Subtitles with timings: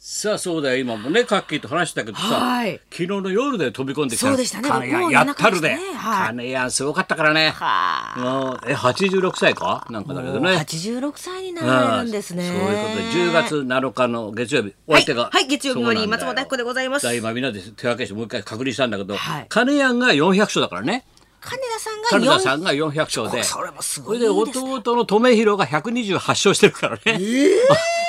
[0.00, 0.78] さあそうだよ。
[0.78, 2.80] 今もねカッキーと話したけどさ、はい。
[2.88, 4.28] 昨日の夜で飛び込んできた。
[4.28, 4.68] そうでしたね。
[4.68, 5.98] 金谷やったるで、夜中でしたね。
[5.98, 6.28] はい。
[6.28, 7.50] 金谷すごかったからね。
[7.50, 8.20] はあ。
[8.20, 9.84] もうえ86歳か？
[9.90, 10.50] なんかだけどね。
[10.52, 12.48] 86歳になられるんですね。
[12.48, 15.32] そういうことで10月7日の月曜日お相手が、はい。
[15.32, 16.28] はい月曜日終わりそうなんだよ。
[16.28, 17.02] 松本明子でございます。
[17.02, 21.04] だから今みんなで手分けしてもう一回確認したんだけど、はい金谷が400勝だからね。
[21.40, 23.42] 金田さんが金田四さんが400勝で。
[23.42, 27.18] それもすごいでです弟の留弘が128勝してるからね、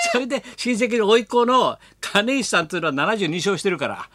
[0.11, 3.95] それで親戚の甥っ子の金石さんっていうのは72勝してるから。
[3.95, 4.09] だか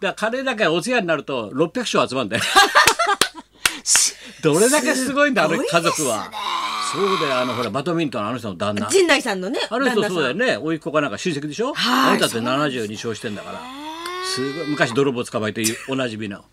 [0.00, 2.42] ら金だけお通夜になると600勝集まるんだよ。
[4.42, 6.30] どれだけすごいんだあの家族は。
[6.92, 8.88] そうだよあのほらバドミントンのあの人の旦那。
[8.88, 9.60] 陣内さんのね。
[9.70, 10.56] あの人そうだよね。
[10.56, 11.74] 甥っ子かなんか親戚でしょ？
[11.74, 13.60] はいあなたって72勝してんだから。
[14.34, 16.44] すごい昔泥棒捕まえておなじみの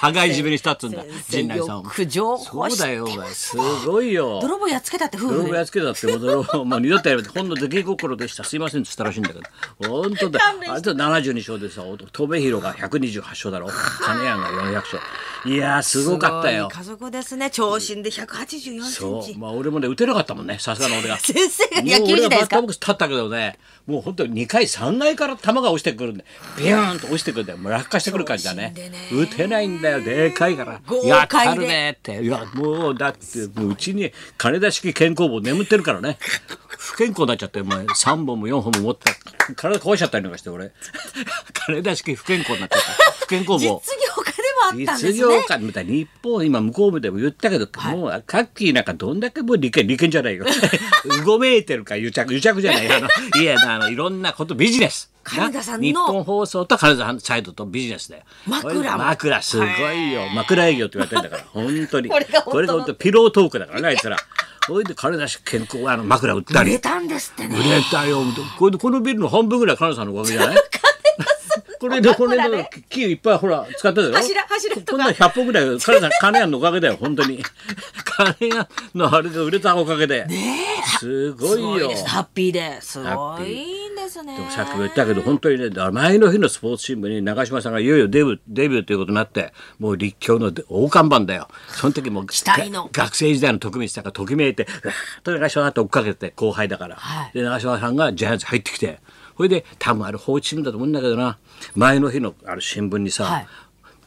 [0.00, 1.04] 羽交い締めにしたっつうんだ。
[1.28, 1.80] 陣内さん。
[1.80, 3.04] をよく情報そうだよ。
[3.04, 4.38] お前すごいよ。
[4.40, 5.34] 泥棒やっつけたって夫婦で。
[5.38, 8.44] 泥棒やっつけたってもう泥棒もう二度とやめてほんの出来心でした。
[8.44, 8.82] すいません。
[8.82, 9.40] っつったらしいんだけど。
[9.88, 10.40] 本当だ。
[10.68, 13.68] あれと72勝でさ留弘が128勝だろ。
[13.68, 14.98] 金谷が400勝
[15.44, 16.68] いやーすごかったよ。
[16.72, 17.50] 家族ですね。
[17.50, 18.90] 長身で184センチ。
[18.92, 19.38] そう。
[19.38, 20.58] まあ俺もね打てなかったもんね。
[20.58, 21.18] さすがの俺が。
[21.20, 26.24] 先生が野もう俺がバ球時代ですかッターボックス立ったけどねもう本当に2回3回から球が落ちてくるんで
[26.58, 28.74] ビューンと落ちてくるんだよもう落下してくる感じだね。
[29.12, 30.00] 打てないんだよ。
[30.02, 30.80] でかいから。
[31.04, 32.22] やったるねって。
[32.22, 36.18] いやもうだってもううちに金田式健康棒眠ってるからね。
[36.78, 37.84] 不健康になっちゃってお前。
[37.84, 39.10] 3本も4本も持って
[39.56, 40.72] 体壊しちゃったりなんかして俺。
[41.66, 43.12] 金田式不健康になっちゃった。
[43.12, 43.58] 不健康棒。
[43.58, 43.72] 実業
[44.22, 45.86] 家でもあったんです実業ね家みたい。
[45.86, 50.44] に日本今向こうでも言ったけど、もうカッキーなんかどんだけもう利権利権じゃないよ。
[51.04, 53.08] うごめいてるか癒着癒着じゃないあの
[53.40, 58.24] いやあのいろんなことビジネス金田さんの日本放送と金田さんサイドとビジネスだよ。
[58.46, 60.28] 枕枕すごいよ。
[60.34, 62.08] 枕営業って言われてんだから本当に。
[62.10, 62.52] これが本当の。
[62.52, 64.16] これが本当ピロートークだからねあいつら。
[64.66, 66.70] それで金田氏健康あの枕売ったり。
[66.70, 67.56] 売れたんですってね。
[67.58, 68.22] 売れたよ。
[68.58, 70.56] これこのビルの半分ぐらい金田さんのおかげじゃない？
[71.78, 74.12] これでこれの木いっぱいほら使ってたよ。
[74.12, 74.90] 柱柱とか。
[74.92, 77.42] こんな100本ぐらい金田金谷のおかげだよ本当に。
[78.04, 80.26] 金谷のあれが売れたおかげで。
[80.98, 81.90] すごいよ。
[82.06, 82.80] ハッピーで。
[82.80, 84.36] すごいんですね。
[84.36, 91.48] でもさっきも言ったけど本当にね前の日のスポーツ新聞に長嶋さんがいよいよデビューデビューということになってもう立教の大看板だよ。
[91.68, 92.88] その時も期待の。
[92.92, 94.66] が学生時代の徳光さんがときめいて
[95.22, 97.30] と長嶋さんと追っかけて後輩だから、はい。
[97.34, 99.00] で長嶋さんがジャイアンツ入ってきて
[99.38, 101.38] それで多分あれ放置新聞だと思うんだけどな。
[101.74, 103.46] 前の日のある新聞にさ、はい。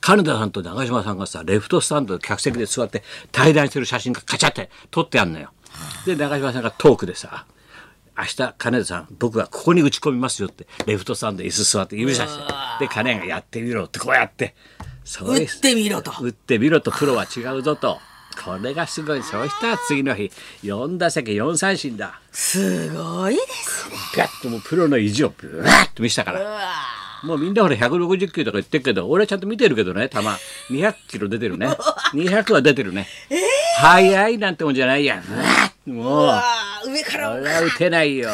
[0.01, 5.51] 金田さんと長嶋さんがさレフトスタンドで客席で座って対談してる写真がカチャって撮ってあんのよ。
[6.05, 7.45] で長嶋さんがトークでさ
[8.17, 12.43] 明日金田さん僕がここに打ち込みますよってレフトスタンドで椅子座って指さして
[12.85, 14.53] で金谷がやってみろってこうやって。
[15.05, 16.11] そう打ってみろと。
[16.19, 17.99] 打ってみろとプロは違うぞと
[18.43, 19.23] これがすごい。
[19.23, 20.31] そうしたら次の日
[20.63, 22.19] 4打席4三振だ。
[22.31, 23.95] すごいですね。
[24.13, 26.71] ピャッともうプロの意地をブワーッと見せたから。
[27.23, 31.67] もうみんなほら160キロとか言ってるけど俺はちゃんと見てるけどね球200キロ出てるね。
[32.13, 33.07] 200は出てるね、
[33.77, 35.21] 速いなんてもんじゃないや
[35.85, 36.89] もう。
[36.89, 37.29] 上から。
[37.29, 38.29] これは打てないよ。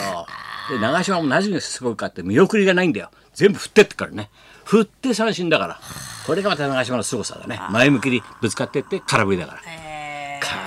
[0.70, 3.12] で長嶋も何がすごいかって見送りがないんだよ。
[3.34, 4.30] 全部振ってってからね。
[4.64, 5.80] 振って三振だから。
[6.26, 7.60] これがまた長嶋の凄さだね。
[7.72, 9.62] 前向きにぶつかってって空振りだから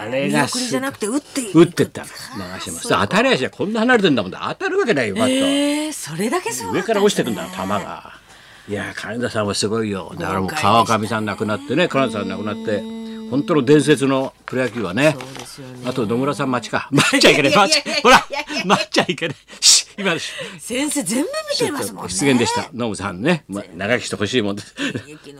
[0.05, 2.03] 彼見が送りじゃなくて打ってい打ってった。
[2.03, 4.47] の長嶋さ当たり足はこんな離れてんだもんだ。
[4.59, 8.13] 当たるわけないよバット、えー、それだけすごか上から落ちてくんだ球が。
[8.69, 10.15] いや金田さんはすごいよ。
[10.19, 12.83] だからもう川上さん亡くなってね金田さん亡くなって
[13.31, 15.15] 本当の伝説のプロ野球はね。
[15.15, 15.17] ね。
[15.87, 16.89] あと野村さん待ちか。
[16.91, 17.55] 待っちゃいけない。
[17.55, 18.25] 待っちほら
[18.65, 19.37] 待っちゃいけない。
[19.61, 19.70] し
[20.01, 22.11] 今し先生全部見てますもんね。
[22.11, 22.71] 失言でした。
[22.73, 24.63] ノムさんね、ま、長生きしてほしいもんで。
[24.63, 24.75] す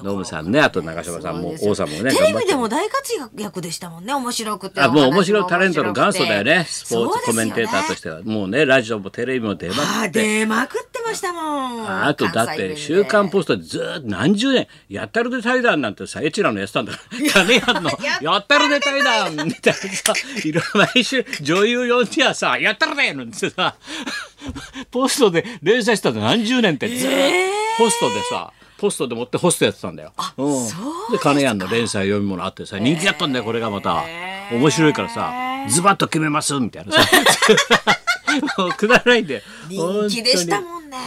[0.03, 0.61] ノムさんね。
[0.61, 4.81] あと長嶋さんも王さんもねテレビでも大活躍でしたもんね面白くて。
[4.81, 6.65] あもう面白いタレントの元祖だよね。
[6.69, 8.23] スポーツコメンテーターとてしては。
[8.23, 10.23] もうねラジオもテレビも出まくあって。
[10.23, 12.07] 出まくってましたもん。
[12.07, 17.31] あとだって「週刊ポスト」でずーっと何十年「やったるで対談」なんてさエチラのやってたんだから。
[17.31, 17.91] 金谷の
[18.21, 20.13] 「やったるで対談」みたいなさ
[20.45, 23.75] いろ毎週女優呼んではさ「やったるで!」なんてさ
[24.91, 27.31] ポストで連載したの何十年ってずーっ
[27.77, 27.85] と。
[27.85, 30.13] ポストでさポストで持ってホストやってたんだよ。
[30.39, 30.67] うん。
[31.13, 34.05] で金谷の連載読み物あってさ人気だったんだよこれがまた。
[34.53, 35.33] 面白いからさ
[35.69, 37.01] ズバッと決めますみたいなさ。
[38.59, 39.41] もうくだらないんだよ。
[39.69, 40.99] 人気でしたもんね。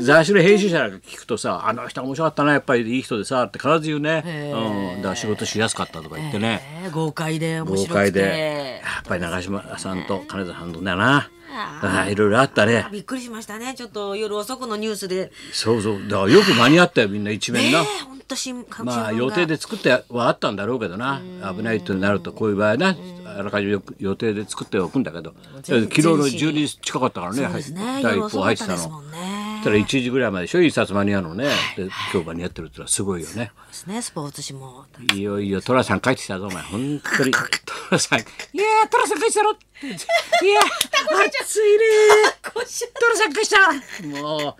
[0.00, 7.94] 雑誌の編集者なんか聞くとさ「あの人面白かったなやっぱりいい人でさ」って必ず言うね、うん、だから仕事しやすかったとか言ってね、えー豪快で面豪白くて。
[7.94, 8.80] 快で。
[8.84, 11.30] やっぱり長嶋さんと金田さんとだな。
[11.54, 12.86] あいろいろあったね。
[12.90, 13.74] びっくりしましたね。
[13.74, 15.30] ちょっと夜遅くのニュースで。
[15.52, 16.08] そうそう。
[16.08, 17.84] だからよく間に合ったよみんな一面な。
[18.82, 21.20] まあ予定で作ってはあったんだろうけどな。
[21.54, 22.96] 危ないってなるとこういう場合はな
[23.36, 25.34] あらかじめ予定で作っておくんだけど。
[25.62, 27.42] 昨日の12時近かったからね。
[28.02, 29.02] 第一報入ってたの
[29.62, 30.62] んねたら1時ぐらいまででしょ？
[30.62, 31.50] 一冊間に合うのね。
[31.76, 33.52] で今日間に合ってるってのはすごいよね。
[33.68, 34.02] ですね。
[34.02, 36.62] スポーツ紙もいよいよ寅さん帰ってきたぞお前。
[36.62, 37.30] 本当に。
[37.90, 38.18] 寅さん。
[38.20, 39.86] いやー寅さん帰ってきたろって。
[39.86, 42.52] いやー暑いねー。
[42.52, 43.72] 寅さん帰ってきた。
[44.22, 44.56] も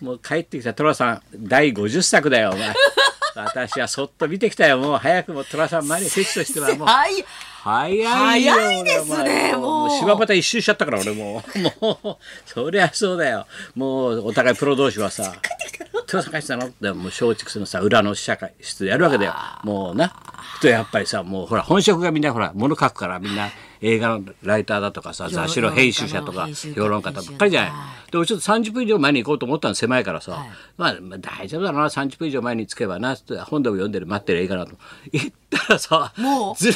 [0.00, 0.74] うもう帰ってきた。
[0.74, 2.74] 寅さん第50作だよお前。
[3.34, 4.78] 私はそっと見てきたよ。
[4.78, 6.88] もう早くも寅さん前にフェチとしてはもう。
[6.88, 7.24] はい
[7.62, 11.42] 早いよ早いですね俺もう柴又一周しちゃったから俺も
[11.80, 12.16] うもう
[12.46, 15.34] そりゃそうだよもうお互いプロ同士はさ
[16.06, 20.12] 「寅さんの?」ってもう松竹のさ裏の試写会室でやるわけだよもうな
[20.60, 23.48] とやっぱりさもうほら本職がみんなほら物書くからみんな
[23.82, 27.72] 映画のライターだとかさ雑誌の編集者とか評論家ばっかりじゃない。
[28.12, 34.76] で俺ちょっと30分以上前に行こうと思ったの狭いからさ、はいまあ、まあ大丈夫だな30分以上前に着けばなって本でも読んでる待ってる映画なと
[35.12, 36.74] 行ったらさもうずら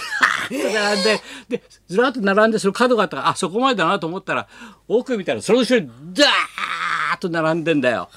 [0.51, 4.49] ーっと並んで、でずらーっと並んでその角があったからあそこまでだなと思ったら
[4.89, 8.09] 奥見たらその後ろにダーッと並んでんだよ。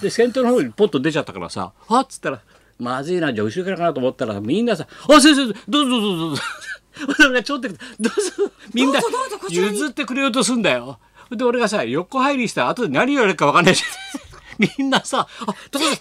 [0.00, 2.40] で先頭の方にポッと出ちゃったからさ「はっ?」つったら
[2.78, 6.42] 「まずいなじゃあ後ろからかなと思ったらみんなさ「あ先生どうぞどうぞどうぞ」
[7.18, 7.76] 俺がちょっとどう
[8.08, 9.00] ぞみんな
[9.50, 10.98] 譲ってくれようとすんだよ。
[11.30, 13.84] で俺がさ横入りした後で何言われるか分かんないし
[14.58, 15.98] みんなさ「あトラさん。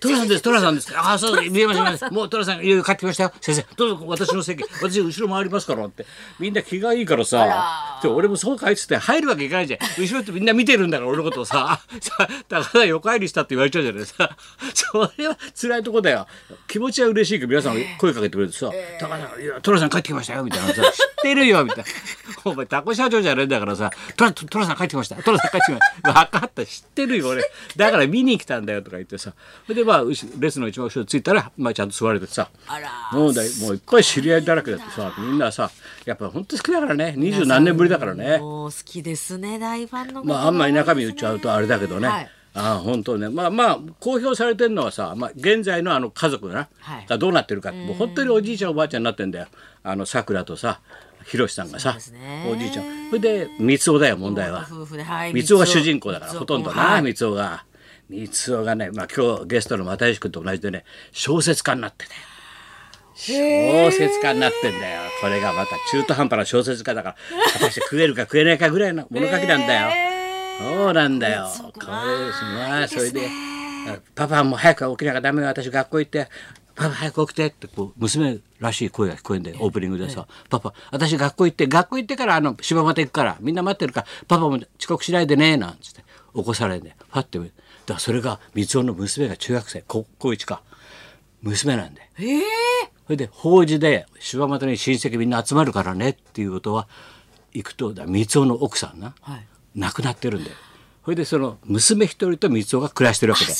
[0.00, 0.28] トラさん。
[0.28, 0.42] です。
[0.42, 2.10] トラさんです」ああそう見えました見えました。
[2.10, 3.32] もうトラさんいろいろ帰ってきましたよ。
[3.40, 4.64] 先生どうぞ私の席。
[4.82, 6.06] 私後ろ回りますから」って。
[6.38, 9.80] みんな気がいいからさで俺もそうかいっつって入るわけいかないじゃん。
[10.02, 11.80] 後ろってみんな見てるんだから俺のことをさ。
[12.00, 14.36] さだから横入りしたって言われちゃうじゃないですか。
[14.74, 16.26] それは辛いとこだよ。
[16.66, 18.70] 気持ちは嬉しいけど皆さんが声かけてくれてさ
[19.00, 21.84] 「高橋さんいやトラさん帰ってきましたよ」みたいなさ「知ってるよ」みたいな
[22.44, 25.16] 「お前タコ社長じゃねえんだからさトラトラさん帰ってきました。
[25.16, 26.12] トラさん帰ってきました。
[26.12, 26.66] 分かった。
[26.66, 27.42] 知ってるよ俺
[27.76, 29.32] だから見に来たんだよ」とか言ってさ。
[29.66, 32.50] それでまあうしレスの一番後ろに着いたら、まあ、ちゃんと座れてさ。
[33.12, 35.14] もうだいもういっぱい知り合いだらけだってさ。
[35.18, 35.70] みんなさ
[36.04, 37.14] やっぱ本当好きだからね。
[37.16, 38.38] 二十何年ぶりだからね。
[38.38, 43.28] もう好きですね大ファンの方まああんまり中身言っちゃうとあれだけどね、はいああ本当ね。
[43.28, 47.06] まあまあ公表されてるのはさ、まあ、現在のあの家族な、はい。
[47.06, 49.46] がどうなってるかもう本当におじいちゃんおばあちゃんになってんだよ。
[49.82, 50.80] あのさくらとさ
[51.24, 51.96] ひろしさんがさ、
[52.50, 53.08] おじいちゃん。
[53.10, 54.66] それで三尾だよ問題は。
[54.66, 57.14] 三尾が主人公だからほとんどはない。
[57.14, 57.64] 三尾が。
[58.08, 62.20] 三尾がね、まあ、今日ゲストの又吉君と同じでね小説家になってたよ。
[63.14, 65.02] 小説家になってんだよ。
[65.20, 67.16] これがまた中途半端な小説家だから
[67.52, 70.07] 果たして食えるか食えないかぐらいの物書きなんだよ。
[70.58, 71.48] そうなんだよ。
[71.74, 73.28] これまあそれで
[74.14, 75.48] パパも早く起きなきゃダメよ。
[75.48, 76.28] 私学校行って。
[76.74, 86.04] パパ早く起きてってこう娘らしい声が聞こえんでオープニングでさ「パパ私学校行って学校行ってからあの柴又行くからみんな待ってるからパパも遅刻しないでね」なんつって
[86.36, 87.50] 起こされんでパッてだか
[87.94, 90.62] らそれが三尾の娘が中学生高高一か。
[91.42, 92.42] 娘なんでええ。
[93.06, 96.88] それで法事で柴又に親戚みんな集まるからねっていうことは
[97.54, 99.46] 行くとだ三尾の奥さんな、はい
[99.78, 100.56] 亡くなってるんだよ。
[101.04, 103.52] それでその娘一人と三尾が暮らしてるわけで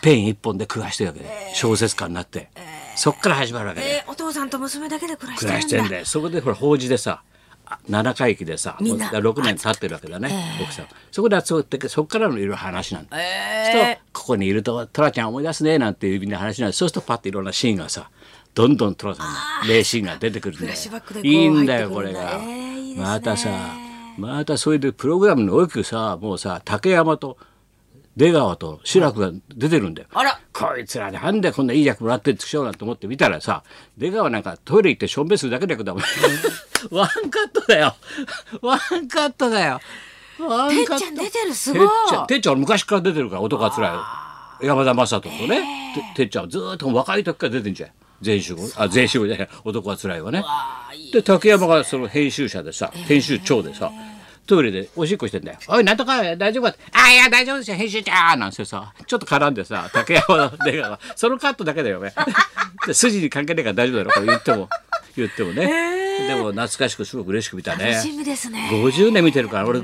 [0.00, 2.48] ペン一本で暮らしてるわけで、小説家になって、
[2.96, 5.78] そっから始まるわけで、えー、お父さんと娘だけで暮らして暮るんだ。
[5.78, 7.22] らしてんでそこでほら法事でさ
[7.66, 9.10] あ七回忌でさみんな。
[9.10, 10.86] もう6年経ってるわけだね、奥さん。
[11.10, 13.16] そこで集まってそこからのいろいろ話なんだ。
[13.18, 18.10] えとここにいると「トラちゃん思い出すね」なんていうみんな話になるそうするとパッていろんなシーンがさ
[18.54, 19.26] どんどんトラさん
[19.66, 20.74] の名シーンが出てくるんだよ
[21.22, 23.02] いいんだよこれが、えーいいね。
[23.02, 23.48] またさ
[24.22, 27.36] またそれでプログラムに大きくさもうさ竹山と
[28.16, 30.08] 出川と志らくが出てるんだよ。
[30.12, 30.38] あら。
[30.52, 33.64] こいつらなんでこんないい役もらってんでしょうなんて思って見たらさ
[33.98, 36.02] 出川なんかトイレ行ってしょんべんするだけの役だもん。
[36.96, 37.96] ワンカットだよ。
[38.60, 39.80] ワンカットだよ。
[40.38, 40.98] ワンカット。
[40.98, 41.86] てっちゃん出てるすてごい。
[41.86, 44.06] っちゃんてっちゃんは昔から出てるから男はつら
[44.62, 44.66] い。
[44.66, 45.92] 山田雅人とね。
[46.14, 47.90] ててっちゃんはずーっと若い時から出てんじゃん
[48.22, 49.48] 全集あ全集じゃない。
[49.64, 50.42] 男はつらいわね。
[51.12, 53.90] で竹山がその編集者でさ編集長でさ
[54.46, 57.76] トイレでおしっこしてんだよ「おいなんとか大丈夫か?」あいや大丈夫ですよ。
[57.76, 62.12] 編集長」なんてさちょっと絡んでさ竹山の出川が そのカットだけだよね
[62.86, 64.68] で筋に関係ないから大丈夫だろこれ言っても。
[65.14, 65.66] 言ってもね。
[66.26, 67.90] でも懐かしくすごく嬉しく見たね。
[67.90, 68.68] 楽しみですね。
[68.72, 69.82] 50年見てるから俺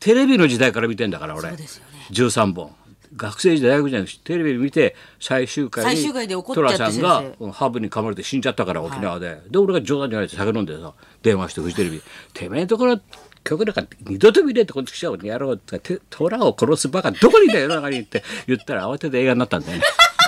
[0.00, 1.50] テレビの時代から見てんだから俺。
[1.50, 2.06] そうですよね。
[2.10, 2.74] 13本
[3.16, 12.02] 学生時代大学時代にテレビで見て最終回に寅さんがハブに噛まれて死んじゃったから沖縄で、で俺が冗談じゃないで酒飲んでさ電話してフジテレビ
[12.32, 13.00] 「てめえのところ
[13.42, 19.84] 曲なんか二度と見ねえってこっち来ちゃうやろう」って「て虎を殺すバカどこにいんだよ世の中に」って言ったら慌てて映画になったんだよね。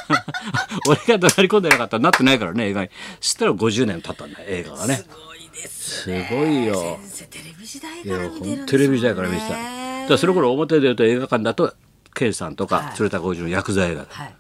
[0.88, 2.90] 俺が怒鳴り込んでなかったらなってないからね映画に。
[3.20, 4.96] そしたら50年経ったんだよ映画がね。
[4.96, 6.98] すごいですすごいよ。
[7.30, 10.08] テレビ時代から見てるんですもんねテレビ時代から見てた。
[10.08, 11.74] だその頃表で言うと映画館だと
[12.22, 14.34] 圭さんとか鶴田浩二の薬剤映画だ、はい。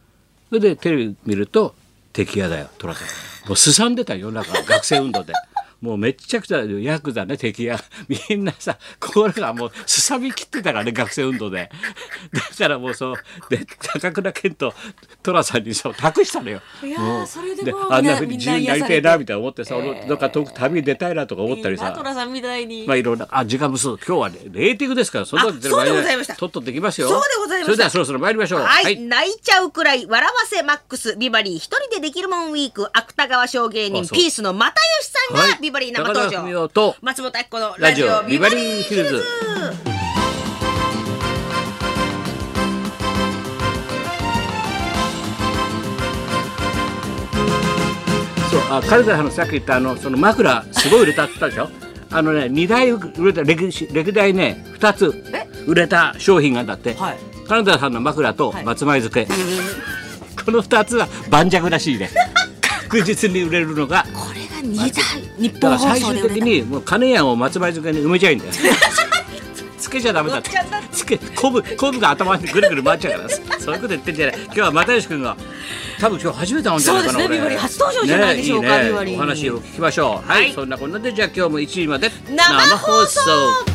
[0.48, 1.74] それでテレビ見ると
[2.12, 5.32] 敵屋だよ寅さんもうすさんでたよ世の中学生運動で
[5.82, 11.70] もうめっちゃくちゃヤクザね敵屋 みんなさ心がもうすさみきってたからね学生運動で。
[12.32, 13.16] だからもうそう
[13.50, 14.72] で高倉健と
[15.22, 16.60] 寅さんにそう託したのよ。
[16.84, 21.86] いやそれであんなふうに自由になりたいなみたいな思ってさ、みんな俺どっか遠く旅に出たいなとか思ったりさ。
[21.86, 22.86] いいなトラさんみたいに。
[22.86, 23.98] まあいろんなあ時間もそう。
[24.06, 26.36] 今日はねレーティングですからそんなことでございました。
[26.36, 27.08] とっとってきますよ。
[27.08, 27.66] そうでございました。
[27.66, 28.60] それではそろそろ参りましょう。
[28.60, 31.16] はい、泣いちゃうくらい笑わせマックス。
[31.16, 32.88] ビバリー一人でできるもんウィーク。
[32.92, 34.06] 芥川賞芸人。
[34.08, 35.50] ピースの又吉さんはい。
[35.52, 39.24] がビバリー生登場、夫と松本明子のラジラジオオビバリビバリーーヒルズ。
[48.70, 51.68] あカルダさんのさっき言ったあのその枕すごい売れたって言ったでしょ？
[52.10, 55.24] あのね2台売れた歴史歴代ね2つ
[55.66, 57.18] 売れた商品があんだって、はい。
[57.48, 59.26] カナダさんの枕と松前漬け、
[60.44, 62.10] この2つは盤石らしいね。
[62.88, 65.02] 確実に売れるのがこれが二台
[65.38, 66.46] 日だ本から最終的放送で売れた。
[66.46, 68.52] にもう金やんを松前漬けに埋めちゃいいんだよ。
[69.78, 70.50] つけちゃダメだって。
[70.92, 74.36] つけ昆布昆布が頭にぐるぐる回っちゃうからそういうこと言ってんじゃない。
[74.44, 75.36] 今日は又吉君が
[76.00, 77.38] 多分今日初めて会うんじゃないかな俺そうですね。
[77.38, 79.16] ビバリー初登場じゃないでしょうかねいいね。
[79.16, 80.28] お話を聞きましょう。
[80.28, 82.42] はい、そんなこんなでじゃあ今日も1時まで生
[82.78, 83.71] 放送